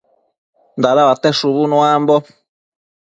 [0.81, 2.15] Dadauate shubu nuambo